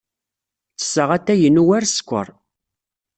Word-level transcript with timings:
Ttesseɣ 0.73 1.09
atay-inu 1.17 1.63
war 1.67 1.83
sskeṛ. 1.87 2.27